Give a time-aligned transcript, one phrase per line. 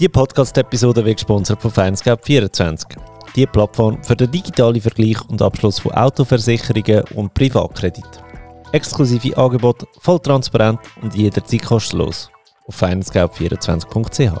[0.00, 2.96] Die Podcast-Episode wird gesponsert von Findscape24.
[3.36, 8.04] Die Plattform für den digitalen Vergleich und Abschluss von Autoversicherungen und Privatkredit.
[8.72, 12.28] Exklusive Angebote, voll transparent und jederzeit kostenlos.
[12.66, 14.32] Auf findscape24.ch.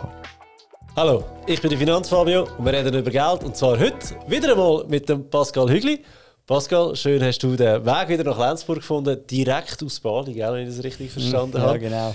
[0.96, 4.84] Hallo, ich bin der Finanzfabio und wir reden über Geld und zwar heute wieder einmal
[4.88, 6.02] mit dem Pascal Hügli.
[6.48, 10.68] Pascal, schön hast du den Weg wieder nach Lenzburg gefunden, direkt aus Bali, gell, wenn
[10.68, 11.74] ich das richtig verstanden habe.
[11.74, 12.14] Ja, genau.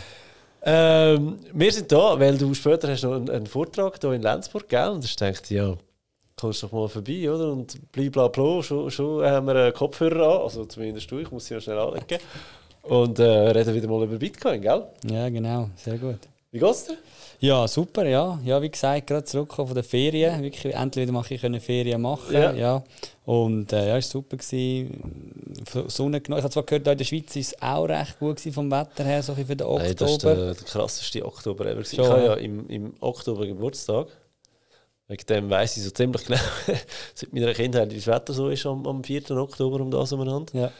[0.62, 4.68] Ähm, wir sind da, weil du später hast noch einen, einen Vortrag hier in Lenzburg,
[4.68, 4.90] gell?
[4.90, 5.76] Und ich dachte, ja,
[6.36, 7.52] kommst doch mal vorbei, oder?
[7.52, 11.56] Und blablabla, schon, schon haben wir einen Kopfhörer an, also zumindest du, ich muss sie
[11.56, 12.20] noch schnell anlegen.
[12.84, 14.84] Und äh, reden wieder mal über Bitcoin, gell?
[15.10, 16.20] Ja, genau, sehr gut.
[16.52, 16.98] Wie geht's dir?
[17.42, 18.40] Ja, super, ja.
[18.44, 20.42] Ja, wie gesagt, gerade zurückgekommen von den Ferien.
[20.42, 22.34] Wirklich, endlich wieder mache ich eine Ferien machen.
[22.34, 22.52] Ja.
[22.54, 22.84] Ja.
[23.26, 24.36] Und äh, ja, es war super.
[24.36, 25.54] Gewesen.
[25.88, 26.40] Sonne genommen.
[26.40, 29.04] Ich habe zwar gehört, in der Schweiz war es auch recht gut gewesen, vom Wetter
[29.04, 29.84] her, so für den Oktober.
[29.84, 31.82] Nein, das war der, der krasseste Oktober ever.
[31.82, 32.34] ich habe ja ja.
[32.34, 34.08] im, im Oktober Geburtstag.
[35.08, 36.40] Wegen dem weiss ich so ziemlich genau,
[37.14, 39.32] seit meiner Kindheit, wie das Wetter so ist am, am 4.
[39.32, 40.52] Oktober um das umeinander.
[40.54, 40.72] ja.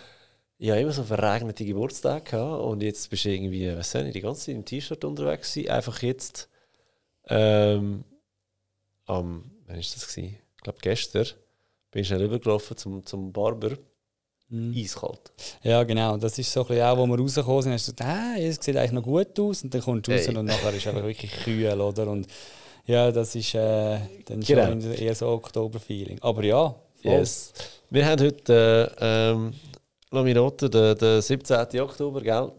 [0.62, 4.20] Ich habe immer so verregnete Geburtstage gehabt und jetzt bist du irgendwie, was nicht, die
[4.20, 5.70] ganze Zeit im T-Shirt unterwegs gewesen.
[5.72, 6.50] Einfach jetzt,
[7.30, 8.04] ähm,
[9.06, 10.06] am, wann war das?
[10.08, 10.38] Gewesen?
[10.58, 11.28] Ich glaube gestern,
[11.92, 13.78] bin ich schnell rübergelaufen zum, zum Barber.
[14.50, 14.74] Mhm.
[14.76, 15.32] Eiskalt.
[15.64, 16.18] ja, genau.
[16.18, 18.56] Das ist so ein bisschen auch, wo wir rausgekommen sind, hast du gesagt, ah, es
[18.56, 19.64] sieht eigentlich noch gut aus.
[19.64, 20.36] Und dann kommst du raus Ey.
[20.36, 22.08] und nachher ist es einfach wirklich kühl, oder?
[22.10, 22.28] Und
[22.86, 24.66] ja, das ist äh, dann Genau.
[24.66, 26.18] schon eher so Oktober-Feeling.
[26.22, 27.12] Aber ja, voll.
[27.12, 27.54] Yes.
[27.92, 29.54] Wir haben heute, äh, ähm,
[30.12, 31.80] Laminaten, den, den 17.
[31.82, 32.52] Oktober, gell?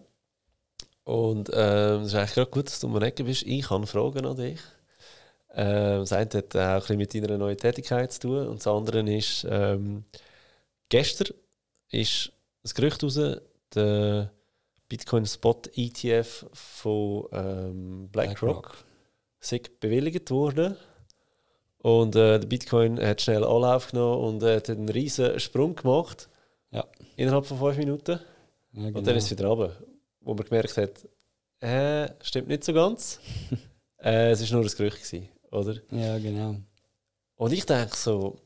[1.05, 3.43] Und ähm, es ist eigentlich gerade gut, dass du mir nicht bist.
[3.43, 4.61] Ich habe Fragen an dich.
[5.55, 8.47] Ähm, das eine hat auch ein bisschen mit deiner neuen Tätigkeit zu tun.
[8.47, 10.05] Und das andere ist, ähm,
[10.89, 11.35] gestern
[11.91, 13.19] ist das Gerücht raus,
[13.75, 14.31] der
[14.89, 18.77] Bitcoin Spot ETF von ähm, BlackRock
[19.41, 20.77] ist bewilligt worden.
[21.79, 26.29] Und äh, der Bitcoin hat schnell Anlauf genommen und äh, hat einen riesen Sprung gemacht.
[26.71, 26.87] Ja.
[27.17, 28.21] Innerhalb von fünf Minuten.
[28.73, 29.01] Ja, Und genau.
[29.01, 29.77] dann ist es wieder runter.
[30.21, 31.09] Wo man gemerkt hat,
[31.61, 33.21] äh, stimmt nicht so ganz.
[33.99, 35.77] äh, es war nur ein Gerücht, gewesen, oder?
[35.91, 36.57] ja, genau.
[37.37, 38.39] Und ich denke so,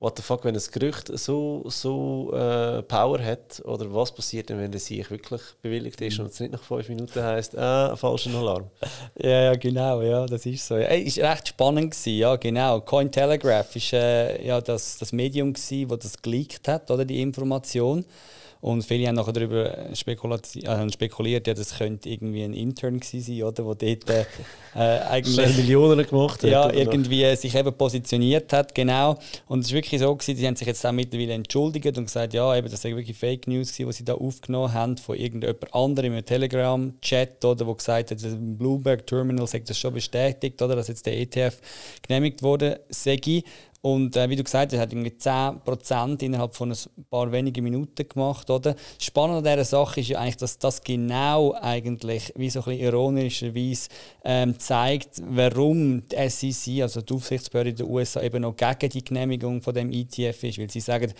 [0.00, 4.58] what the fuck, wenn ein Gerücht so, so äh, Power hat, oder was passiert denn,
[4.58, 8.34] wenn der sich wirklich bewilligt ist und es nicht nach fünf Minuten heisst, äh, falscher
[8.34, 8.70] Alarm.
[9.20, 10.76] Ja, ja, genau, ja, das ist so.
[10.76, 12.80] Es ist recht spannend gewesen, ja, genau.
[12.80, 18.04] Cointelegraph ist äh, ja das, das Medium gewesen, das das geleakt hat, oder die Information.
[18.60, 23.42] Und viele haben nachher darüber äh, spekuliert, ja, das könnte irgendwie ein Intern gewesen sein,
[23.44, 24.24] oder, wo dort äh,
[24.74, 26.50] äh, eigentlich Millionen gemacht hat.
[26.50, 26.74] ja, oder?
[26.74, 29.16] irgendwie sich eben positioniert hat, genau.
[29.46, 32.34] Und es ist wirklich so gewesen, sie haben sich jetzt auch mittlerweile entschuldigt und gesagt,
[32.34, 35.72] ja, eben, das sei wirklich Fake News gewesen, was sie da aufgenommen haben von irgendjemand
[35.72, 40.74] anderem im Telegram-Chat oder wo gesagt hat, im Bloomberg Terminal sagt das schon bestätigt, oder,
[40.74, 41.60] dass jetzt der ETF
[42.02, 43.18] genehmigt wurde, sei.
[43.80, 48.08] Und äh, wie du gesagt hast, hat irgendwie 10% innerhalb von ein paar wenigen Minuten
[48.08, 48.50] gemacht.
[48.50, 48.74] Oder?
[48.98, 53.88] Spannend an dieser Sache ist ja eigentlich, dass das genau eigentlich, wie so ein ironischerweise,
[54.24, 59.62] ähm, zeigt, warum die SEC, also die Aufsichtsbehörde der USA, eben noch gegen die Genehmigung
[59.62, 60.58] von dem ETF ist.
[60.58, 61.12] Weil sie sagen,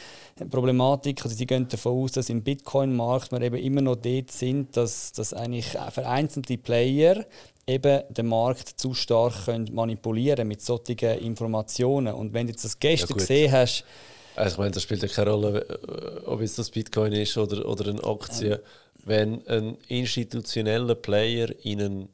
[0.50, 4.76] Problematik, also sie gehen davon aus, dass im Bitcoin-Markt wir eben immer noch dort sind,
[4.76, 7.24] dass, dass eigentlich vereinzelte Player
[7.68, 12.14] eben den Markt zu stark können manipulieren mit solchen Informationen.
[12.14, 13.18] Und wenn du jetzt das gestern gut.
[13.18, 13.84] gesehen hast,
[14.34, 17.68] Also ich meine, das spielt ja keine Rolle, äh, ob jetzt das Bitcoin ist oder,
[17.68, 18.62] oder eine Aktie.
[19.04, 22.08] Wenn ein institutioneller Player in einen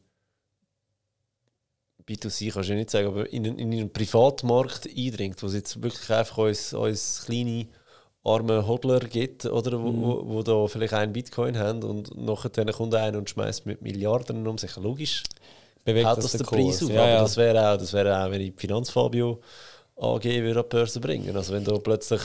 [2.07, 5.55] B2C kannst du ja nicht sagen, aber in einen, in einen Privatmarkt eindringt, wo es
[5.55, 7.67] jetzt wirklich einfach uns, uns kleine
[8.25, 12.95] arme Hodler gibt, oder, wo, wo, wo da vielleicht einen Bitcoin haben und nachher kommt
[12.95, 14.75] einer und schmeißt mit Milliarden um sich.
[14.77, 15.23] Logisch
[15.85, 17.21] bewegt das das den den Preis auf, Ja, aber ja.
[17.23, 19.41] das wäre auch, das wäre auch, wenn ich Finanzfabio
[19.97, 21.37] AG würde an die Börse bringen.
[21.37, 22.21] Also wenn da plötzlich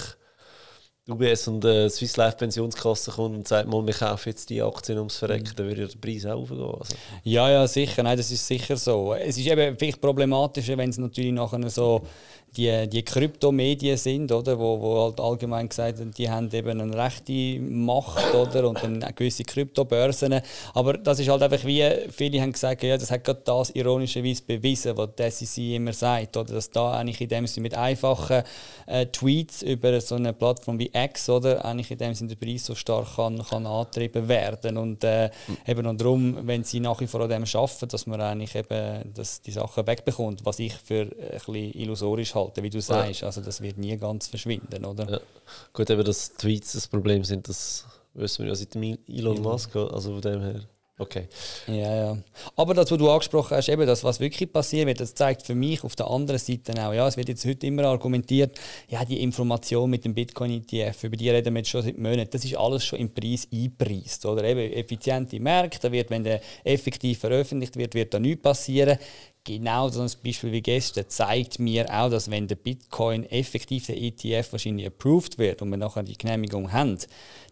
[1.10, 5.00] UBS und äh, Swiss Life Pensionskasse kommt und sagt, mal, wir kaufen jetzt die Aktien
[5.00, 6.62] ums Verrecken, dann würde der Preis auch aufgehen.
[6.62, 8.04] Also, Ja, ja, sicher.
[8.04, 9.14] Nein, das ist sicher so.
[9.14, 12.02] Es ist eben vielleicht problematischer, wenn es natürlich nachher so
[12.58, 14.58] die, die Kryptomedien sind, oder?
[14.58, 18.68] Wo, wo halt allgemein gesagt wird, die haben eben eine rechte Macht oder?
[18.68, 20.42] und dann gewisse Kryptobörsen.
[20.74, 24.44] Aber das ist halt einfach wie, viele haben gesagt, ja, das hat gerade das ironischerweise
[24.44, 26.54] bewiesen, was die SEC immer sagt, oder?
[26.54, 28.44] dass da eigentlich in dem Sinne mit einfachen
[28.88, 31.64] äh, Tweets über so eine Plattform wie X, oder?
[31.64, 34.78] eigentlich in dem Sinne der Preis so stark kann, kann angetrieben werden.
[34.78, 35.30] Und äh,
[35.68, 39.14] eben und darum, wenn sie nach wie vor an dem arbeiten, dass man eigentlich eben
[39.14, 43.24] dass die Sachen wegbekommt, was ich für ein bisschen illusorisch halte, wie du sagst.
[43.24, 45.10] Also das wird nie ganz verschwinden, oder?
[45.10, 45.20] Ja.
[45.74, 50.14] Gut, eben, dass Tweets das Problem sind, das wissen wir ja seit Elon Musk, also
[50.14, 50.62] von dem her.
[51.02, 51.30] Okay.
[51.68, 52.18] Ja, ja.
[52.58, 55.56] Aber das, was du angesprochen hast, eben das, was wirklich passiert wird, das zeigt für
[55.56, 58.60] mich auf der anderen Seite auch, ja, es wird jetzt heute immer argumentiert,
[58.90, 62.44] ja, die Information mit dem Bitcoin-ETF, über die reden wir jetzt schon seit Monaten, das
[62.44, 67.20] ist alles schon im Preis eingepreist, oder eben effiziente Märkte, da wird, wenn der effektiv
[67.20, 69.00] veröffentlicht wird, wird da nichts passieren
[69.58, 73.98] genau so ein Beispiel wie gestern zeigt mir auch, dass wenn der Bitcoin effektiv der
[73.98, 76.98] ETF wahrscheinlich approved wird und wir nachher die Genehmigung haben,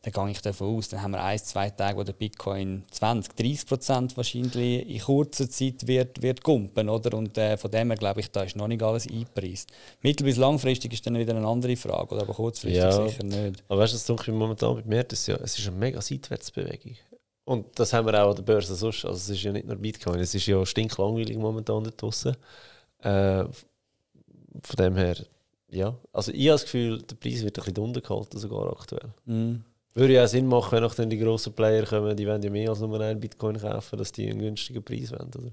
[0.03, 3.35] dann gehe ich davon aus, dann haben wir ein, zwei Tage, wo der Bitcoin 20,
[3.35, 7.17] 30 Prozent wahrscheinlich in kurzer Zeit wird, wird gumpen, oder?
[7.17, 9.71] Und äh, von dem her glaube ich, da ist noch nicht alles eingepreist.
[10.01, 12.21] Mittel- bis langfristig ist dann wieder eine andere Frage, oder?
[12.21, 13.63] aber kurzfristig ja, sicher nicht.
[13.67, 16.01] Aber weißt du, das Dunkel momentan bei mir, das ist, ja, es ist eine mega
[16.01, 16.95] Seitwärtsbewegung.
[17.47, 19.05] Und das haben wir auch an der Börse sonst.
[19.05, 22.35] Also es ist ja nicht nur Bitcoin, es ist ja stinklangweilig momentan da draußen.
[22.99, 25.15] Äh, von dem her,
[25.69, 25.97] ja.
[26.11, 29.13] Also ich habe das Gefühl, der Preis wird ein bisschen runtergehalten, sogar aktuell.
[29.23, 29.63] Mm.
[29.97, 32.69] Würde ja auch Sinn machen, wenn dann die grossen Player kommen, die wollen ja mehr
[32.69, 35.51] als nur einen Bitcoin kaufen, dass die einen günstigen Preis wollen, oder?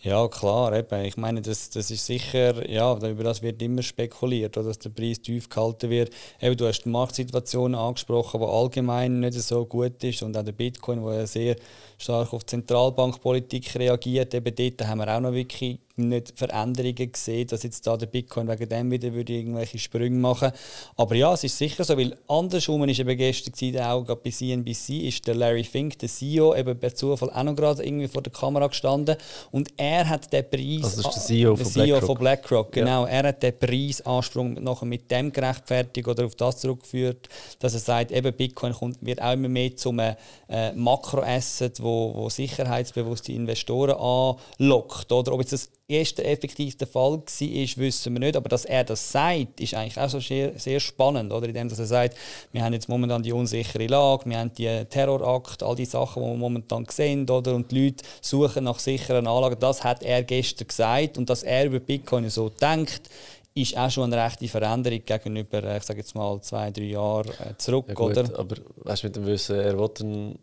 [0.00, 1.04] Ja, klar, eben.
[1.04, 4.88] Ich meine, das, das ist sicher, ja, über das wird immer spekuliert, oder, dass der
[4.88, 6.14] Preis tief gehalten wird.
[6.40, 10.52] Eben, du hast die Marktsituation angesprochen, die allgemein nicht so gut ist und auch der
[10.52, 11.56] Bitcoin, der ja sehr
[11.98, 14.32] stark auf Zentralbankpolitik reagiert.
[14.32, 18.48] Eben dort haben wir auch noch wirklich nicht Veränderungen gesehen, dass jetzt da der Bitcoin
[18.48, 20.50] wegen dem wieder würde irgendwelche Sprünge machen
[20.96, 25.06] Aber ja, es ist sicher so, weil andersrum ist eben gestern gewesen, auch bei CNBC
[25.06, 28.32] ist der Larry Fink, der CEO, eben per Zufall auch noch gerade irgendwie vor der
[28.32, 29.16] Kamera gestanden
[29.50, 30.84] und er hat den Preis...
[30.84, 32.06] Also das ist der CEO, der von, CEO BlackRock.
[32.06, 32.72] von BlackRock.
[32.72, 33.10] Genau, ja.
[33.10, 38.10] er hat den Preisansprung nachher mit dem gerechtfertigt oder auf das zurückgeführt, dass er sagt,
[38.12, 45.12] eben Bitcoin kommt, wird auch immer mehr zum äh, Makroasset, wo, wo sicherheitsbewusste Investoren anlockt.
[45.12, 48.36] Oder ob jetzt das erste effektiv der Fall war, wissen wir nicht.
[48.36, 51.32] Aber dass er das sagt, ist eigentlich auch so sehr, sehr spannend.
[51.32, 51.48] Oder?
[51.48, 52.16] In dem, dass er sagt,
[52.52, 56.28] wir haben jetzt momentan die unsichere Lage, wir haben die Terrorakt, all die Sachen, die
[56.28, 57.54] wir momentan sehen, oder?
[57.54, 59.56] und die Leute suchen nach sicheren Anlagen.
[59.60, 61.18] Das hat er gestern gesagt.
[61.18, 63.10] Und dass er über Bitcoin so denkt,
[63.54, 67.28] ist auch schon eine rechte Veränderung gegenüber, äh, ich sage jetzt mal, zwei, drei Jahren
[67.28, 67.84] äh, zurück.
[67.88, 68.38] Ja, gut, oder?
[68.38, 70.38] Aber weißt du, mit dem Wissen, er will einen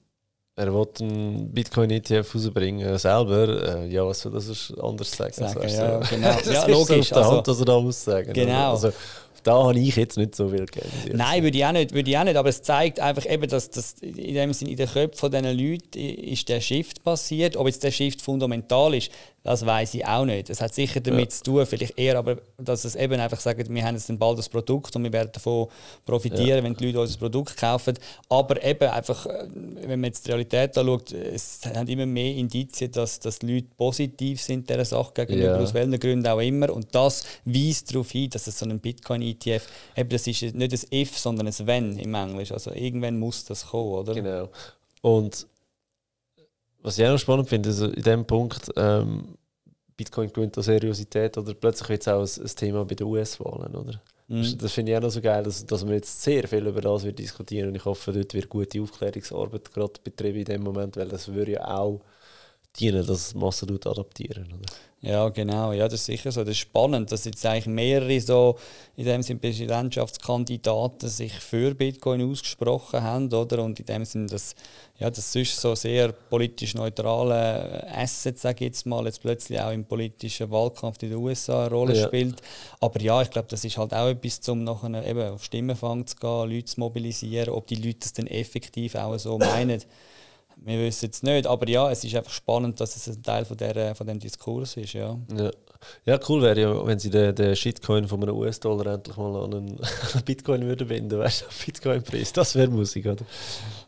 [0.61, 3.77] er will einen Bitcoin-ETF rausbringen selber.
[3.77, 5.33] Äh, ja, was soll das anders sagen?
[5.33, 6.27] sagen also, ja, genau.
[6.45, 6.97] das ja, logisch.
[6.97, 8.33] Ist auf der Hand, also, was er da muss sagen.
[8.33, 8.71] Genau.
[8.71, 8.91] Also,
[9.43, 10.89] da habe ich jetzt nicht so viel gegeben.
[11.13, 12.35] Nein, würde ich, auch nicht, würde ich auch nicht.
[12.35, 15.99] Aber es zeigt einfach eben, dass, dass in dem Sinn in den Köpfen dieser Leute
[15.99, 17.57] ist der Shift passiert.
[17.57, 19.11] Ob jetzt der Shift fundamental ist,
[19.43, 20.51] das weiß ich auch nicht.
[20.51, 21.29] Es hat sicher damit ja.
[21.29, 24.49] zu tun, vielleicht eher, aber dass es eben einfach sagt, wir haben jetzt bald das
[24.49, 25.67] Produkt und wir werden davon
[26.05, 26.63] profitieren, ja.
[26.63, 27.97] wenn die Leute unser Produkt kaufen.
[28.29, 32.91] Aber eben einfach, äh, wenn man jetzt die Realität anschaut, es haben immer mehr Indizien,
[32.91, 35.57] dass, dass die Leute positiv sind dieser Sache gegenüber, ja.
[35.57, 36.71] aus welchen Gründen auch immer.
[36.71, 38.79] Und das weist darauf hin, dass es so ein
[39.33, 42.51] Bitcoin-ETF, eben das ist nicht ein If, sondern ein Wenn im Englisch.
[42.51, 44.13] Also irgendwann muss das kommen, oder?
[44.13, 44.49] Genau.
[45.01, 45.47] Und
[46.81, 49.37] was ich auch noch spannend finde, also in dem Punkt, ähm,
[49.95, 54.01] Bitcoin gewinnt an Seriosität oder plötzlich wird es auch ein, Thema bei den US-Wahlen, oder?
[54.27, 54.57] Mhm.
[54.57, 57.03] Das finde ich auch noch so geil, dass, dass wir jetzt sehr viel über das
[57.03, 61.09] wird diskutieren und ich hoffe, dort wird gute Aufklärungsarbeit gerade betrieben in dem Moment, weil
[61.09, 62.01] das würde ja auch
[62.79, 64.73] dienen, dass Massen adaptieren, oder?
[65.03, 65.71] Ja, genau.
[65.73, 66.41] Ja, das ist sicher so.
[66.41, 68.57] Das ist spannend, dass jetzt eigentlich mehrere so
[68.95, 73.63] in dem Sinne Präsidentschaftskandidaten sich für Bitcoin ausgesprochen haben, oder?
[73.63, 74.55] Und in dem Sinne, dass
[74.99, 79.71] ja, das sonst so sehr politisch neutrale Asset, sage ich jetzt mal, jetzt plötzlich auch
[79.71, 82.05] im politischen Wahlkampf in den USA eine Rolle ja.
[82.05, 82.39] spielt.
[82.79, 86.15] Aber ja, ich glaube, das ist halt auch etwas, um nachher eben auf Stimmenfang zu
[86.17, 89.81] gehen, Leute zu mobilisieren, ob die Leute das dann effektiv auch so meinen.
[90.63, 93.57] Wir wissen es nicht, aber ja, es ist einfach spannend, dass es ein Teil von,
[93.57, 94.93] der, von dem Diskurs ist.
[94.93, 95.49] Ja, ja.
[96.05, 99.53] ja cool wäre ja, wenn sie den, den Shitcoin von einem US-Dollar endlich mal an
[99.55, 99.79] einen
[100.25, 102.33] Bitcoin würden binden, weißt du, Bitcoin-Preis.
[102.33, 103.25] Das wäre Musik, oder?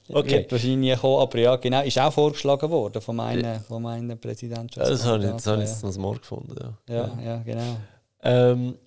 [0.09, 0.31] Okay.
[0.31, 4.87] Wird wahrscheinlich kommen, aber ja, genau, ist auch vorgeschlagen worden von meiner, von meiner Präsidentschaft.
[4.87, 6.95] Ja, das habe ich, das habe ich jetzt noch Mal gefunden, ja.
[6.95, 7.77] Ja, ja, genau.
[8.23, 8.79] Ähm,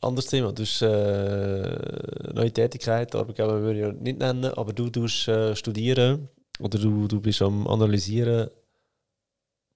[0.00, 4.88] anderes Thema, du hast äh, neue Tätigkeit, aber würde ich ja nicht nennen, aber du
[4.88, 6.28] tust äh, studieren
[6.60, 8.50] oder du, du bist am Analysieren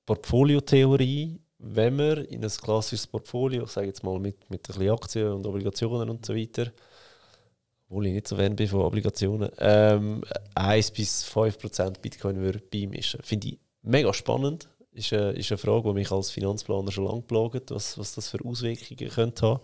[0.07, 5.33] Portfoliotheorie, wenn man in ein klassisches Portfolio, sage jetzt mal mit, mit ein bisschen Aktien
[5.33, 6.71] und Obligationen und so weiter,
[7.89, 10.23] obwohl ich nicht so Fan bin von Obligationen, ähm,
[10.55, 13.21] 1 bis 5% Bitcoin würde beimischen.
[13.23, 14.69] Finde ich mega spannend.
[14.93, 18.29] Ist eine, ist eine Frage, die mich als Finanzplaner schon lange plagt, was, was das
[18.29, 19.61] für Auswirkungen könnte haben.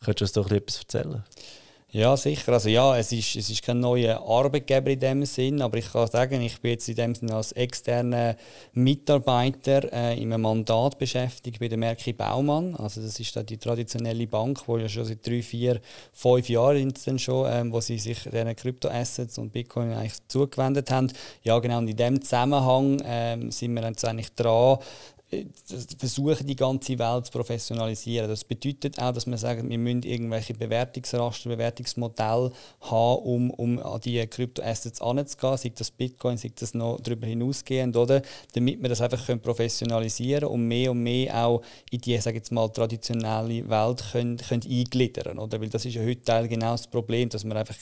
[0.00, 1.24] Könntest du uns doch etwas erzählen?
[1.94, 2.54] Ja, sicher.
[2.54, 6.08] Also ja, es ist, es ist kein neuer Arbeitgeber in dem Sinn, aber ich kann
[6.08, 8.34] sagen, ich bin jetzt in dem Sinn als externer
[8.72, 12.74] Mitarbeiter äh, in einem Mandat beschäftigt bei der Merki Baumann.
[12.74, 15.80] Also das ist da die traditionelle Bank, wo ja schon seit drei, vier,
[16.12, 21.12] fünf Jahren sind schon, ähm, wo sie sich diesen Kryptoassets und Bitcoin eigentlich zugewendet haben.
[21.44, 21.78] Ja, genau.
[21.78, 24.78] Und in dem Zusammenhang ähm, sind wir jetzt eigentlich dran,
[25.98, 28.28] versuchen, die ganze Welt zu professionalisieren.
[28.28, 32.52] Das bedeutet auch, dass wir sagen, wir müssen irgendwelche Bewertungsraster, Bewertungsmodelle
[32.82, 37.96] haben, um, um an die Kryptoassets anzugehen, sei das Bitcoin, sei das noch darüber hinausgehend,
[37.96, 38.22] oder?
[38.54, 42.52] Damit wir das einfach können professionalisieren und mehr und mehr auch in die, sage jetzt
[42.52, 45.60] mal, traditionelle Welt können, können eingliedern, oder?
[45.60, 47.76] Weil das ist ja heute genau das Problem, dass man einfach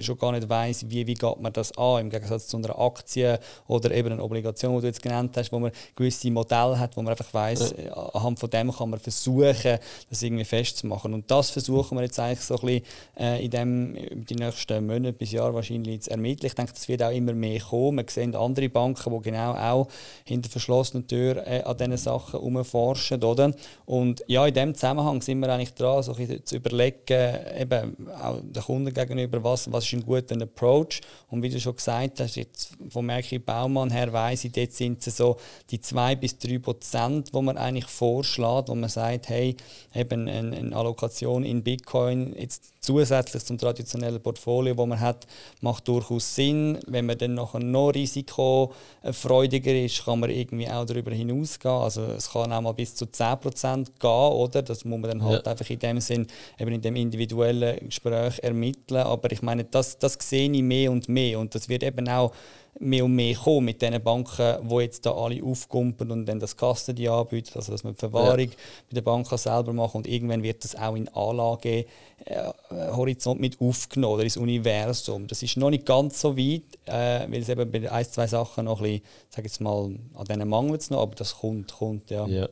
[0.00, 3.38] schon gar nicht weiß, wie, wie geht man das an, im Gegensatz zu einer Aktie
[3.66, 7.02] oder eben einer Obligation, die du jetzt genannt hast, wo man gewisse Modelle hat, wo
[7.02, 7.84] man einfach weiß, ja.
[7.84, 9.78] Äh, anhand von dem kann man versuchen,
[10.10, 11.14] das irgendwie festzumachen.
[11.14, 12.84] Und das versuchen wir jetzt eigentlich so ein bisschen
[13.18, 16.46] äh, in dem, die nächsten Monate bis Jahr wahrscheinlich zu ermitteln.
[16.46, 17.98] Ich denke, das wird auch immer mehr kommen.
[17.98, 19.88] Wir sehen andere Banken, die genau auch
[20.24, 23.22] hinter verschlossenen Türen äh, an diesen Sachen herumforschen.
[23.22, 23.52] Oder?
[23.86, 28.40] Und ja, in dem Zusammenhang sind wir eigentlich dran, so ein zu überlegen, eben auch
[28.42, 31.00] den Kunden gegenüber, was, was ist ein guter Approach.
[31.28, 35.06] Und wie du schon gesagt hast, jetzt von Merki Baumann her weiss ich, dort sind
[35.06, 35.36] es so
[35.70, 39.56] die 2 bis 3 Prozent wo man eigentlich vorschlägt, wo man sagt, hey,
[39.94, 45.26] eben eine Allokation in Bitcoin jetzt zusätzlich zum traditionellen Portfolio, das man hat,
[45.60, 46.78] macht durchaus Sinn.
[46.86, 51.74] Wenn man dann nachher noch risikofreudiger ist, kann man irgendwie auch darüber hinausgehen.
[51.74, 54.62] Also es kann auch mal bis zu 10% gehen, oder?
[54.62, 55.52] Das muss man dann halt ja.
[55.52, 56.26] einfach in dem Sinn,
[56.58, 59.02] eben in dem individuellen Gespräch ermitteln.
[59.02, 62.32] Aber ich meine, das, das sehe ich mehr und mehr und das wird eben auch
[62.80, 66.56] mehr und mehr kommen mit den Banken, die jetzt da alle aufkumpen und dann das
[66.56, 68.56] Custody anbieten, also dass man die Verwahrung ja.
[68.90, 71.86] bei der Bank selber machen und irgendwann wird das auch in Anlage
[72.24, 75.26] äh, Horizont mit aufgenommen oder ins Universum.
[75.26, 78.66] Das ist noch nicht ganz so weit, äh, weil es eben bei ein, zwei Sachen
[78.66, 82.10] noch ein bisschen, sag jetzt mal, an denen mangelt es noch, aber das kommt, kommt,
[82.10, 82.26] ja.
[82.26, 82.48] ja.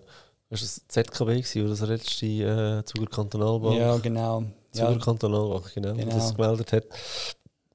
[0.51, 3.79] Ist das ZKB gewesen, oder das letzte äh, Zuger Kantonalbank?
[3.79, 4.45] Ja, genau.
[4.71, 4.99] Zuger ja.
[4.99, 6.15] Kantonalbank, genau, genau.
[6.15, 6.85] das gemeldet hat.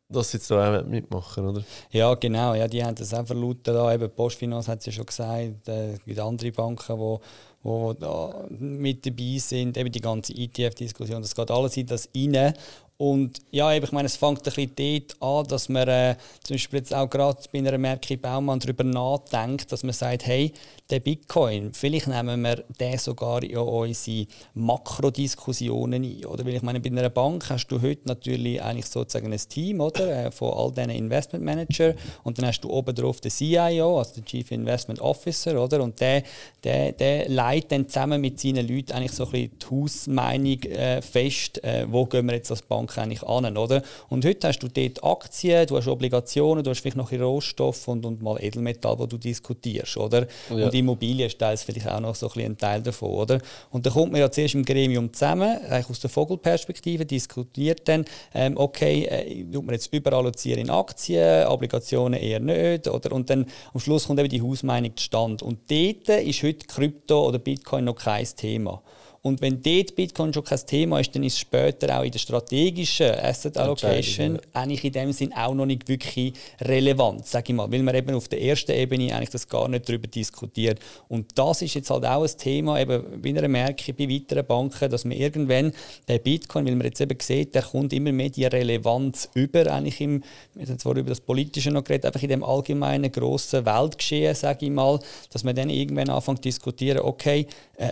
[0.09, 1.63] Dass sie jetzt da auch mitmachen, oder?
[1.91, 2.53] Ja, genau.
[2.53, 3.73] Ja, die haben das auch verlauten.
[3.73, 3.93] Da.
[3.93, 5.67] Eben Postfinanz hat es ja schon gesagt.
[5.67, 7.17] Äh, es gibt andere Banken, die
[7.63, 12.53] wo da mit dabei sind, eben die ganze ETF-Diskussion, das geht alles in das rein.
[12.99, 16.79] Und ja, ich meine, es fängt ein bisschen dort an, dass man äh, zum Beispiel
[16.79, 20.51] jetzt auch gerade bei einer Merki Baumann darüber nachdenkt, dass man sagt, hey,
[20.89, 24.25] der Bitcoin, vielleicht nehmen wir den sogar in unsere
[24.55, 26.25] Makrodiskussionen ein.
[26.25, 26.43] Oder?
[26.43, 30.25] Weil ich meine, bei einer Bank hast du heute natürlich eigentlich sozusagen ein Team oder,
[30.25, 34.15] äh, von all diesen Investment Manager und dann hast du oben drauf den CIO, also
[34.15, 35.83] den Chief Investment Officer, oder?
[35.83, 36.23] und der,
[36.63, 41.01] der, der leitet dann zusammen mit seinen Leuten eigentlich so ein bisschen die Hausmeinung äh,
[41.01, 43.81] fest, äh, wo gehen wir jetzt als Bank Bank eigentlich an, oder?
[44.09, 48.05] Und heute hast du dort Aktien, du hast Obligationen, du hast vielleicht noch Rohstoff und,
[48.05, 50.27] und mal Edelmetall, wo du diskutierst, oder?
[50.49, 50.65] Ja.
[50.65, 53.39] Und Immobilien ist teils vielleicht auch noch so ein, ein Teil davon, oder?
[53.71, 58.05] Und dann kommt man ja zuerst im Gremium zusammen, eigentlich aus der Vogelperspektive, diskutiert dann,
[58.33, 63.11] ähm, okay, äh, tut man jetzt überallozieren in Aktien, Obligationen eher nicht, oder?
[63.11, 65.43] Und dann am Schluss kommt eben die Hausmeinung zustande.
[65.43, 68.81] Und dort ist heute Krypto oder Bitcoin noch kein Thema.
[69.21, 72.19] Und wenn dort Bitcoin schon kein Thema ist, dann ist es später auch in der
[72.19, 77.71] strategischen Asset Allocation eigentlich in dem Sinn auch noch nicht wirklich relevant, sage ich mal,
[77.71, 80.79] weil man eben auf der ersten Ebene eigentlich das gar nicht darüber diskutiert.
[81.07, 84.89] Und das ist jetzt halt auch ein Thema, eben bei einer Merke, bei weiteren Banken,
[84.89, 85.71] dass man irgendwann
[86.07, 89.99] der Bitcoin, weil man jetzt eben sieht, der kommt immer mehr die Relevanz über, eigentlich
[90.01, 94.35] im, wir haben zwar über das Politische noch geredet, einfach in dem allgemeinen grossen Weltgeschehen,
[94.35, 94.99] sage ich mal,
[95.31, 97.47] dass man dann irgendwann anfängt zu diskutieren, okay,
[97.77, 97.91] äh,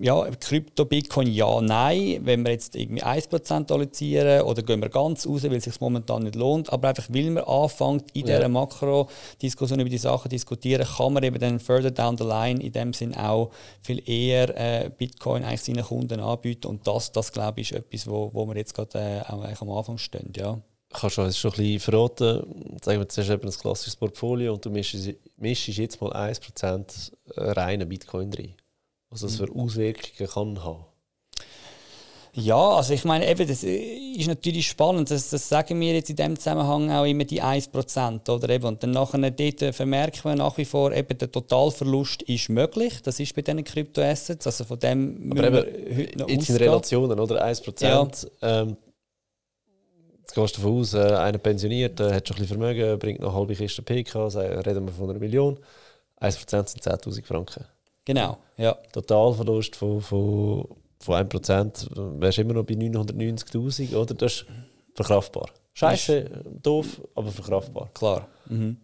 [0.00, 2.22] ja, Krypto, Bitcoin, ja, nein.
[2.22, 6.24] Wenn wir jetzt irgendwie 1% allozieren oder gehen wir ganz raus, weil es sich momentan
[6.24, 6.72] nicht lohnt.
[6.72, 8.34] Aber einfach, weil man anfängt, in ja.
[8.34, 12.72] dieser Makro-Diskussion über die Sachen diskutieren, kann man eben dann further down the line in
[12.72, 16.66] dem Sinn auch viel eher äh, Bitcoin eigentlich seinen Kunden anbieten.
[16.66, 19.70] Und das, das glaube ich, ist etwas, wo, wo wir jetzt gerade äh, auch am
[19.70, 20.32] Anfang stehen.
[20.36, 20.58] Ja.
[20.92, 24.54] Kannst du uns schon ein bisschen verraten, sagen wir, du hast eben ein klassisches Portfolio
[24.54, 28.56] und du mischst, mischst jetzt mal 1% reinen Bitcoin rein
[29.10, 30.84] was das für Auswirkungen kann haben.
[32.32, 35.10] Ja, also ich meine, eben, das ist natürlich spannend.
[35.10, 38.30] Das, das sagen wir jetzt in dem Zusammenhang auch immer die 1%.
[38.30, 38.66] Oder eben.
[38.66, 43.02] Und dann nachher dort vermerkt man nach wie vor, eben, der Totalverlust ist möglich.
[43.02, 44.46] Das ist bei diesen Kryptoassets.
[44.46, 46.56] Also von dem Aber eben, heute noch jetzt ausgehen.
[46.56, 47.44] in Relationen, oder?
[47.44, 47.82] 1%.
[47.82, 48.08] Ja.
[48.42, 48.76] Ähm,
[50.20, 53.20] jetzt gehst du davon aus, äh, einer pensioniert, äh, hat schon ein bisschen Vermögen, bringt
[53.20, 55.58] noch eine halbe Kiste PK, reden wir von einer Million.
[56.20, 57.64] 1% sind 10'000 Franken.
[58.04, 58.74] Genau, ja.
[58.92, 60.66] Totalverlust von, von
[61.02, 64.14] von 1% wärst immer noch bei 990'000, oder?
[64.14, 64.46] Das ist
[64.94, 65.48] verkraftbar.
[65.72, 67.88] Scheiße, doof, aber verkraftbar.
[67.94, 68.28] Klar.
[68.48, 68.76] Mhm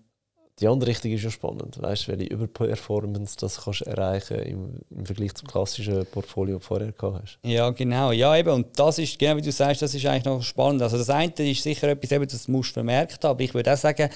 [0.58, 1.76] die andere Richtung ist ja spannend.
[1.82, 6.68] Weißt du, welche Überperformance das kannst erreichen im, im Vergleich zum klassischen Portfolio, das du
[6.68, 7.38] vorher gehabt hast.
[7.42, 8.10] Ja, genau.
[8.12, 8.48] Ja, eben.
[8.48, 10.80] Und das ist, genau wie du sagst, das ist eigentlich noch spannend.
[10.80, 13.32] Also das eine ist sicher etwas, eben, das musst du vermerkt haben.
[13.32, 14.08] Aber ich würde auch sagen,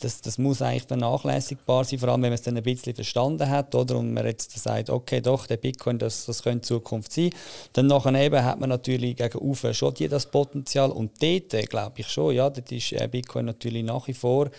[0.00, 3.48] das, das muss eigentlich vernachlässigbar sein, vor allem wenn man es dann ein bisschen verstanden
[3.48, 3.96] hat, oder?
[3.96, 7.30] Und man jetzt sagt, okay, doch, der Bitcoin, das, das könnte Zukunft sein.
[7.72, 10.90] Dann nachher eben hat man natürlich gegen Ufer schon das Potenzial.
[10.90, 14.50] Und dort, äh, glaube ich schon, ja, dort ist äh, Bitcoin natürlich nach wie vor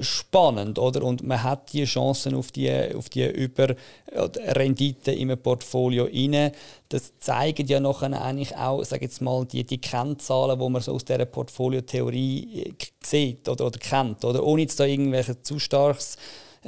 [0.00, 1.02] spannend, oder?
[1.02, 3.74] Und man hat die Chancen auf die, auf die Über
[4.12, 6.52] Rendite im Portfolio rein.
[6.88, 10.92] Das zeigen ja nachher eigentlich auch, sag jetzt mal, die, die Kennzahlen, die man so
[10.92, 14.44] aus dieser Portfoliotheorie äh, sieht oder, oder kennt, oder?
[14.44, 16.16] Ohne jetzt da irgendwelche zu starkes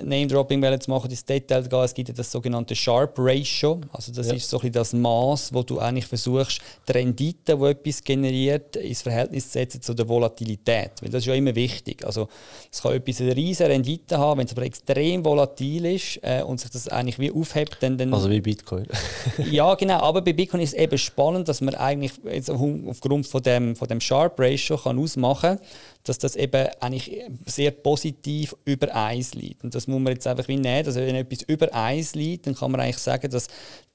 [0.02, 1.80] Name-Dropping zu machen, ins Detail zu gehen.
[1.80, 3.80] Es gibt ja das sogenannte Sharp Ratio.
[3.92, 4.34] Also das ja.
[4.34, 9.02] ist so ein das Maß, wo du eigentlich versuchst, die Rendite, die etwas generiert, ins
[9.02, 10.92] Verhältnis zu setzen zu der Volatilität.
[11.00, 12.04] Weil das ist ja immer wichtig.
[12.04, 12.28] Also
[12.70, 16.60] es kann etwas eine riesige Rendite haben, wenn es aber extrem volatil ist äh, und
[16.60, 18.86] sich das eigentlich wie aufhebt, dann, dann Also wie Bitcoin.
[19.50, 20.00] ja, genau.
[20.00, 23.88] Aber bei Bitcoin ist es eben spannend, dass man eigentlich jetzt aufgrund von dem, von
[23.88, 25.66] dem Sharp Ratio kann ausmachen kann,
[26.08, 29.64] dass das eben eigentlich sehr positiv über 1 liegt.
[29.64, 30.86] Und das muss man jetzt einfach wie nehmen.
[30.86, 33.48] Also wenn etwas über 1 liegt, dann kann man eigentlich sagen, dass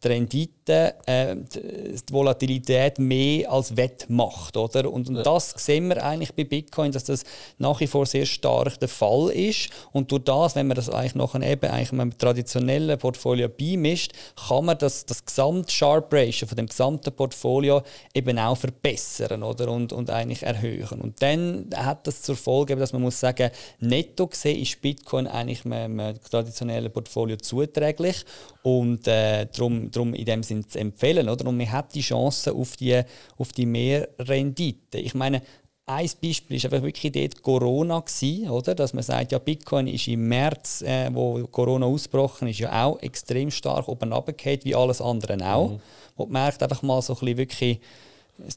[0.04, 4.58] die Rendite äh, die Volatilität mehr als Wett macht.
[4.58, 4.92] Oder?
[4.92, 5.24] Und, und ja.
[5.24, 7.24] das sehen wir eigentlich bei Bitcoin, dass das
[7.58, 9.70] nach wie vor sehr stark der Fall ist.
[9.92, 14.14] Und durch das, wenn man das eigentlich nachher eben eigentlich mit einem traditionellen Portfolio beimischt,
[14.48, 19.70] kann man das, das gesamte Sharp Ratio von dem gesamten Portfolio eben auch verbessern oder?
[19.72, 21.00] Und, und eigentlich erhöhen.
[21.02, 25.66] Und dann hat das zur Folge, dass man muss sagen, netto gesehen ist Bitcoin eigentlich
[25.66, 28.26] einem, traditionellen Portfolio zuträglich
[28.64, 31.30] und äh, darum, darum in dem Sinne zu empfehlen.
[31.30, 31.48] Oder?
[31.48, 33.02] Und man hat die Chance auf die,
[33.38, 34.98] auf die Mehrrendite.
[34.98, 35.42] Ich meine,
[35.86, 38.76] ein Beispiel war einfach wirklich dort Corona, gewesen, oder?
[38.76, 43.00] dass man sagt, ja, Bitcoin ist im März, äh, wo Corona ausgebrochen ist, ja auch
[43.02, 45.72] extrem stark oben runtergefallen, wie alles andere auch.
[45.72, 45.80] Mhm.
[46.16, 47.80] Und man merkt einfach mal so ein bisschen wirklich,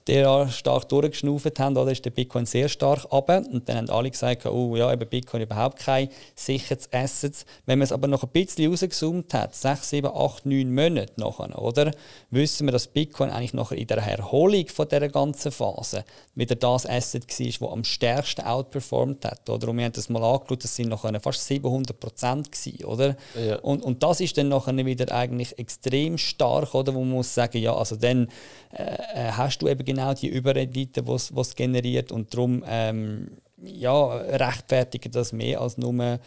[0.07, 3.43] derart stark durchgeschnauft haben, oder, ist der Bitcoin sehr stark runter.
[3.51, 7.45] Und dann haben alle gesagt, oh ja, eben Bitcoin überhaupt kein sicheres Asset.
[7.67, 11.59] Wenn man es aber noch ein bisschen rausgezoomt hat, 6, 7, 8, 9 Monate nachher,
[11.61, 11.91] oder,
[12.31, 16.05] wissen wir, dass Bitcoin eigentlich nachher in der Erholung von dieser ganzen Phase
[16.35, 19.49] wieder das Asset war, das am stärksten outperformed hat.
[19.49, 19.69] Oder?
[19.69, 22.49] Und wir haben das mal angeschaut, das sind nachher fast 700 Prozent
[22.85, 23.17] oder?
[23.35, 23.57] Ja.
[23.61, 26.95] Und, und das ist dann nachher wieder eigentlich extrem stark, oder?
[26.95, 28.29] wo man muss sagen, ja, also dann
[28.73, 28.83] äh,
[29.15, 33.29] äh hast du eben genau die Überrendite, die es generiert und darum ähm,
[33.63, 36.19] ja, rechtfertigt das mehr als nur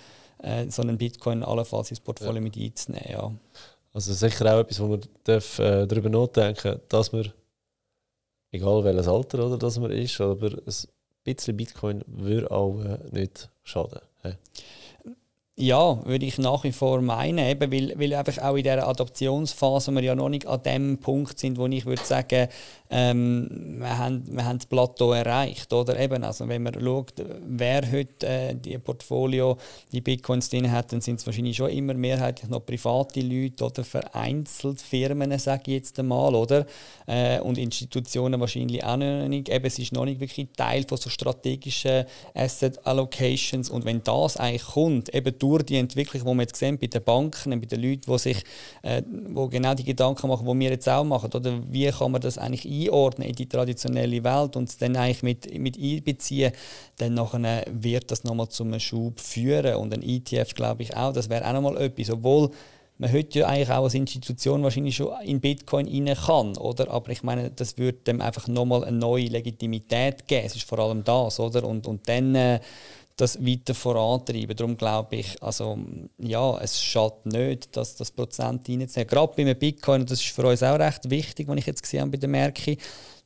[0.44, 2.42] äh, so einen Bitcoin allenfalls ins Portfolio ja.
[2.42, 3.10] mit einzunehmen.
[3.10, 3.32] Ja.
[3.94, 7.32] Also sicher auch etwas, wo man darf, äh, darüber nachdenken dass man,
[8.52, 10.74] egal welches Alter oder das man ist, aber ein
[11.24, 14.02] bisschen Bitcoin würde auch äh, nicht schaden.
[14.22, 14.36] Hey.
[15.60, 19.92] Ja, würde ich nach wie vor meinen, eben weil, weil einfach auch in dieser Adoptionsphase
[19.92, 22.48] wir ja noch nicht an dem Punkt sind, wo ich würde sagen,
[22.90, 25.74] ähm, wir, haben, wir haben das Plateau erreicht.
[25.74, 27.14] Oder eben, also wenn man schaut,
[27.46, 29.58] wer heute äh, die Portfolio,
[29.92, 33.84] die Bitcoins drin hat, dann sind es wahrscheinlich schon immer mehrheitlich noch private Leute oder
[33.84, 36.66] vereinzelt Firmen, sage ich jetzt einmal, oder?
[37.08, 39.50] Äh, und Institutionen wahrscheinlich auch noch nicht.
[39.50, 44.38] Eben, es ist noch nicht wirklich Teil von so strategischen Asset Allocations und wenn das
[44.38, 47.82] eigentlich kommt, eben durch die Entwicklung, die wir jetzt sehen bei den Banken, bei den
[47.82, 48.44] Leuten, die sich
[48.84, 52.22] äh, wo genau die Gedanken machen, die wir jetzt auch machen, oder wie kann man
[52.22, 56.52] das eigentlich einordnen in die traditionelle Welt und es dann eigentlich mit, mit einbeziehen,
[56.98, 61.30] dann nachher wird das nochmal zum Schub führen und ein ETF glaube ich auch, das
[61.30, 62.52] wäre auch nochmal etwas, obwohl
[62.98, 66.90] man heute ja eigentlich auch als Institution wahrscheinlich schon in Bitcoin rein kann, oder?
[66.90, 70.46] Aber ich meine, das würde dem einfach nochmal eine neue Legitimität geben.
[70.46, 71.64] Es ist vor allem das, oder?
[71.64, 72.60] Und, und dann äh,
[73.18, 74.56] das weiter vorantreiben.
[74.56, 75.78] Darum glaube ich, also,
[76.20, 79.08] ja, es schadet nicht, dass das Prozent reinzunehmen.
[79.08, 81.82] Gerade bei einem Bitcoin, und das ist für uns auch recht wichtig, was ich jetzt
[81.82, 82.78] gesehen habe bei der Merki,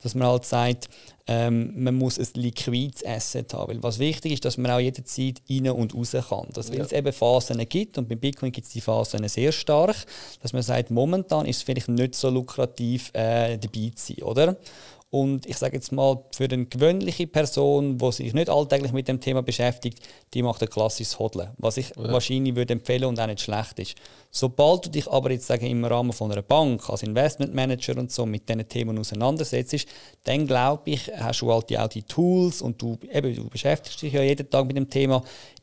[0.02, 0.90] dass man halt sagt,
[1.28, 3.74] ähm, man muss ein liquides Asset haben.
[3.74, 6.48] Weil was wichtig ist, dass man auch jederzeit rein und raus kann.
[6.54, 6.86] Dass, wenn ja.
[6.86, 9.98] es eben Phasen gibt, und bei Bitcoin gibt es die Phasen sehr stark,
[10.42, 14.58] dass man sagt, momentan ist es vielleicht nicht so lukrativ, äh, dabei zu sein, oder?
[15.12, 19.20] Und ich sage jetzt mal, für eine gewöhnliche Person, die sich nicht alltäglich mit dem
[19.20, 20.00] Thema beschäftigt,
[20.34, 22.14] die macht ein klassisches Hodeln, was ich ja.
[22.14, 23.96] wahrscheinlich würde empfehlen und auch nicht schlecht ist.
[24.32, 28.26] Sobald du dich aber jetzt sagen, im Rahmen von einer Bank, als Investmentmanager und so
[28.26, 29.86] mit diesen Themen auseinandersetzt,
[30.24, 34.14] dann glaube ich, hast du halt auch die Tools und du, eben, du beschäftigst dich
[34.14, 35.22] ja jeden Tag mit dem Thema,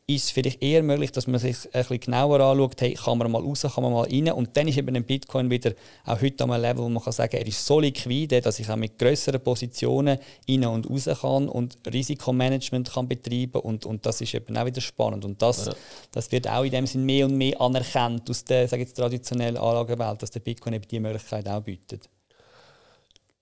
[0.09, 3.31] ist es vielleicht eher möglich, dass man sich ein bisschen genauer anschaut, hey, kann man
[3.31, 4.31] mal raus, kann man mal rein.
[4.31, 5.73] Und dann ist eben ein Bitcoin wieder
[6.05, 8.67] auch heute an einem Level, wo man kann sagen, er ist so liquide, dass ich
[8.69, 10.17] auch mit größeren Positionen
[10.49, 14.81] rein und raus kann und Risikomanagement kann betreiben und, und das ist eben auch wieder
[14.81, 15.25] spannend.
[15.25, 15.73] Und das, ja.
[16.11, 19.57] das wird auch in dem Sinne mehr und mehr anerkannt aus der sage jetzt, traditionellen
[19.57, 22.09] Anlagewelt, dass der Bitcoin eben die Möglichkeit auch bietet.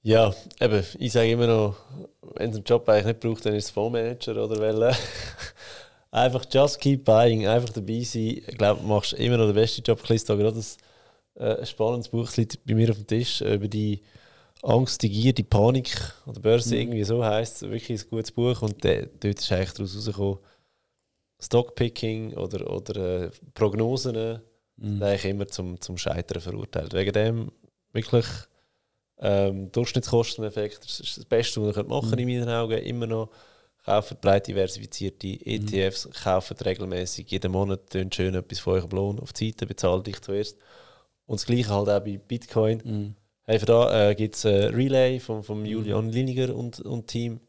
[0.03, 1.75] Ja, eben, ich sage immer noch,
[2.35, 4.95] wenn du einen Job eigentlich nicht braucht, dann ist es Fondsmanager oder weil
[6.21, 8.41] einfach just keep buying, einfach dabei sein.
[8.47, 9.99] Ich glaube, du machst immer noch den besten Job.
[10.03, 10.61] Ich lese da gerade
[11.35, 14.01] äh, ein spannendes Buch liegt bei mir auf dem Tisch äh, über die
[14.63, 16.81] Angst, die Gier, die Panik an der Börse, mhm.
[16.81, 17.69] irgendwie so heisst es.
[17.69, 20.39] Wirklich ein gutes Buch und der, dort ist eigentlich daraus rausgekommen,
[21.39, 24.41] Stockpicking oder, oder äh, Prognosen
[24.77, 25.03] mhm.
[25.03, 26.93] eigentlich immer zum, zum Scheitern verurteilt.
[26.93, 27.51] Wegen dem
[27.93, 28.25] wirklich
[29.19, 32.27] ähm, Durchschnittskosteneffekt, das ist das Beste, was man machen mhm.
[32.27, 33.29] in meinen Augen, immer noch
[33.87, 36.11] kauft breit diversifizierte ETFs, mhm.
[36.11, 37.81] kauft regelmäßig jeden Monat
[38.13, 40.57] schön etwas von eurem Lohn auf die Seite, bezahlt dich zuerst.
[41.25, 42.81] Und das Gleiche halt auch bei Bitcoin.
[42.83, 43.15] Mhm.
[43.45, 45.65] Hey, da äh, gibt es ein Relay von, vom mhm.
[45.65, 47.39] Julian Liniger und, und Team.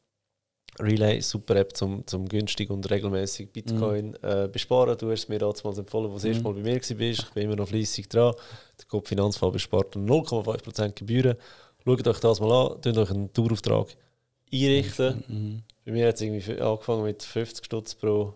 [0.78, 4.16] Relay, super App zum, zum günstig und regelmäßig Bitcoin mhm.
[4.22, 4.96] äh, besparen.
[4.96, 6.42] Du hast mir damals empfohlen, wo du mhm.
[6.42, 6.90] Mal bei mir warst.
[6.90, 8.32] Ich bin immer noch fleissig dran.
[8.78, 11.36] Der Kopf Finanzfall bespart 0,5% Gebühren.
[11.84, 13.88] Schaut euch das mal an, tut euch einen Tourauftrag
[14.52, 15.24] einrichten.
[15.26, 15.62] Mhm.
[15.88, 18.34] Bei mir hat es irgendwie angefangen mit 50 Stutz pro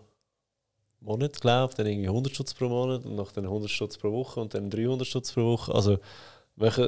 [1.01, 4.39] Monat, glaube ich, dann irgendwie 100 Stutz pro Monat und dann 100 Stutz pro Woche
[4.39, 5.71] und dann 300 Stutz pro Woche.
[5.71, 5.99] Also
[6.55, 6.79] macht,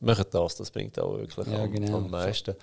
[0.00, 1.96] macht das, das bringt auch wirklich ja, am, genau.
[1.96, 2.54] am meisten.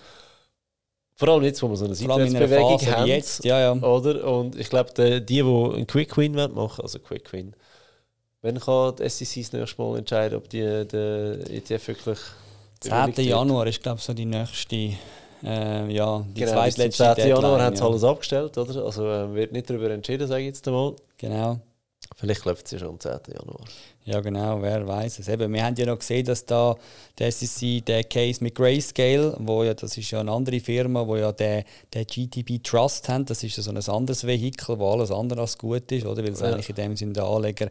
[1.15, 3.07] Vor allem jetzt, wo wir so eine Seitwärtsbewegung haben.
[3.07, 3.73] Jetzt, ja, ja.
[3.73, 4.25] Oder?
[4.25, 7.53] Und ich glaube, die, die, die einen Quick Win machen, also Quick Win,
[8.43, 12.19] wenn kann die SEC das nächste Mal entscheiden, ob die den ETF wirklich.
[12.79, 13.13] 10.
[13.25, 14.93] Januar ist, glaube ich, so die nächste
[15.45, 17.29] äh, ja, die genau, zweitletzte 10.
[17.29, 17.87] Januar haben sie ja.
[17.87, 18.83] alles abgestellt, oder?
[18.83, 20.95] Also äh, wird nicht darüber entschieden, sage ich jetzt einmal.
[21.17, 21.59] Genau.
[22.17, 23.11] Vielleicht läuft es ja schon am 10.
[23.27, 23.61] Januar.
[24.05, 25.27] Ja, genau, wer weiß es.
[25.27, 26.75] Eben, wir haben ja noch gesehen, dass da
[27.17, 31.15] der SEC, der Case mit Grayscale, wo ja, das ist ja eine andere Firma, wo
[31.15, 35.11] ja der, der GTP Trust haben, das ist ja so ein anderes Vehikel, wo alles
[35.11, 36.23] andere als gut ist, oder?
[36.23, 36.47] Weil es ja.
[36.47, 37.69] eigentlich in dem Sinne der Anleger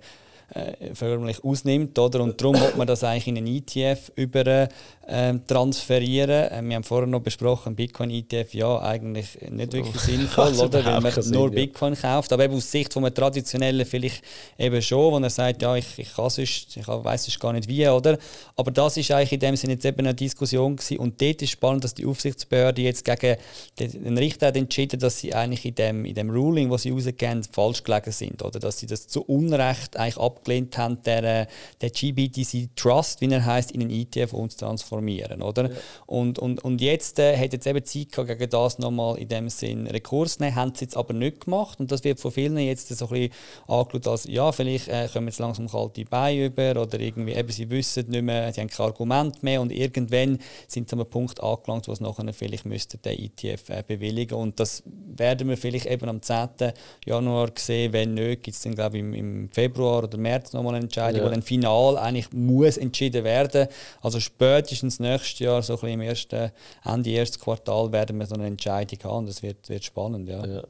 [0.51, 1.99] äh, förmlich ausnimmt.
[1.99, 2.23] Oder?
[2.23, 4.69] Und darum hat man das eigentlich in einen ETF über
[5.07, 6.51] äh, transferieren.
[6.51, 10.85] Äh, wir haben vorher noch besprochen, Bitcoin-ETF, ja, eigentlich nicht wirklich sinnvoll, oder?
[10.85, 12.01] weil man Sinn, nur Bitcoin ja.
[12.01, 12.33] kauft.
[12.33, 14.23] Aber eben aus Sicht von einem traditionellen vielleicht
[14.59, 17.69] eben schon, wo er sagt, ja, ich, ich kann sonst, ich weiß es gar nicht
[17.69, 18.19] wie, oder?
[18.57, 20.99] Aber das ist eigentlich in dem Sinne jetzt eben eine Diskussion gewesen.
[20.99, 23.37] Und dort ist spannend, dass die Aufsichtsbehörde jetzt gegen
[23.79, 27.43] den Richter hat entschieden, dass sie eigentlich in dem, in dem Ruling, das sie rausgeben,
[27.45, 28.59] falsch gelegen sind, oder?
[28.59, 31.49] Dass sie das zu Unrecht eigentlich abgelehnt haben, der,
[31.81, 34.57] der GBTC Trust, wie er heißt, in einen ETF uns
[34.95, 35.43] transformieren transformieren.
[35.43, 35.71] Oder?
[35.71, 35.77] Ja.
[36.07, 39.49] Und, und, und jetzt äh, hat jetzt eben Zeit gehabt, gegen das nochmal in dem
[39.49, 41.81] Sinn Rekurs nehmen, haben sie jetzt aber nicht gemacht.
[41.81, 43.33] Und das wird von vielen jetzt so ein bisschen
[43.67, 47.69] angeschaut als, ja, vielleicht äh, kommen jetzt langsam kalte Beine über oder irgendwie, eben, sie
[47.71, 51.43] wissen nicht mehr, sie haben kein Argument mehr und irgendwann sind sie an einem Punkt
[51.43, 55.87] angelangt, wo sie nachher vielleicht müssten den ETF äh, bewilligen Und das werden wir vielleicht
[55.87, 56.73] eben am 10.
[57.05, 60.75] Januar sehen, wenn nicht, gibt es dann glaube ich im, im, Februar oder März nochmal
[60.75, 61.27] eine Entscheidung, ja.
[61.27, 63.69] wo dann final eigentlich muss entschieden werden.
[64.03, 66.51] Also spätestens spätestens nächstes Jahr, so ein im ersten,
[66.85, 69.27] Ende erstes Quartal, werden wir so eine Entscheidung haben.
[69.27, 70.45] Das wird, wird spannend, ja.
[70.45, 70.63] ja.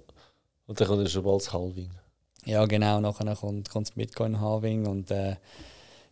[0.66, 1.90] Und dann kommt ja schon bald das Halving.
[2.44, 3.00] Ja, genau.
[3.00, 5.37] Nachher kommt, kommt das Bitcoin-Halving und äh,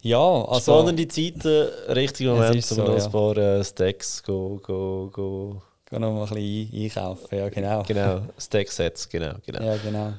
[0.03, 0.81] ja, also...
[0.81, 3.05] Spannende Zeiten, richtiger Moment, um so, noch ja.
[3.05, 5.63] ein paar äh, Stacks go, go, go...
[5.89, 7.83] Go noch mal ein bisschen einkaufen, ja genau.
[7.87, 9.63] Genau, Stack-Sets, genau, genau.
[9.63, 10.15] Ja, genau.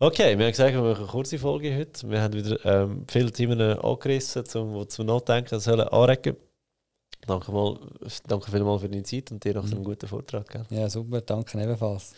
[0.00, 2.08] Okay, wir haben gesagt, wir machen eine kurze Folge heute.
[2.08, 6.36] Wir haben wieder ähm, viele Themen angerissen, um zum Nachdenken sollen anregen.
[7.28, 7.76] Danke, mal,
[8.26, 9.74] danke vielmals für deine Zeit und dir noch mhm.
[9.74, 10.48] einen guten Vortrag.
[10.48, 10.64] Gell?
[10.70, 12.14] Ja, super, danke ebenfalls.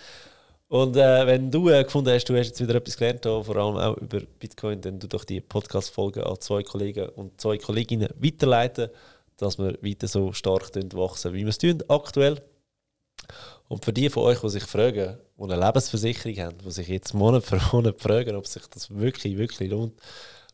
[0.68, 3.56] Und äh, wenn du äh, gefunden hast, du hast jetzt wieder etwas gelernt, auch, vor
[3.56, 8.10] allem auch über Bitcoin, dann du doch die Podcast-Folge an zwei Kollegen und zwei Kolleginnen
[8.20, 8.88] weiterleiten,
[9.36, 12.40] dass wir weiter so stark wachsen, wie wir es tun aktuell.
[13.66, 17.14] Und für die von euch, die sich fragen, die eine Lebensversicherung haben, die sich jetzt
[17.14, 19.94] Monat für Monat fragen, ob sich das wirklich, wirklich lohnt,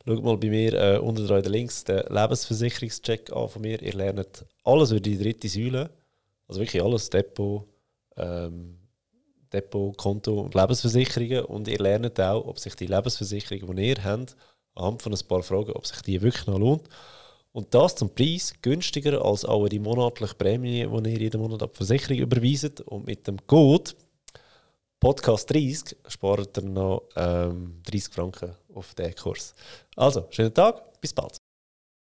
[0.07, 3.83] Schaut mal bei mir äh, unten den Links den Lebensversicherungscheck an von mir.
[3.83, 5.91] Ihr lernt alles über die dritte Säule.
[6.47, 7.65] Also wirklich alles: Depot,
[8.17, 8.79] ähm,
[9.53, 11.47] Depot, Konto und Lebensversicherungen.
[11.47, 14.37] Und ihr lernt auch, ob sich die Lebensversicherung, die ihr habt,
[14.77, 16.85] anhand von ein paar Fragen, ob sich die wirklich noch lohnt.
[17.51, 21.75] Und das zum Preis günstiger als auch die monatliche Prämie, die ihr jeden Monat ab
[21.75, 22.81] Versicherung überweist.
[22.83, 23.91] Und mit dem Code
[25.07, 29.55] Podcast 30 spart ihr noch ähm, 30 Franken auf den Kurs.
[29.95, 31.37] Also, schönen Tag, bis bald.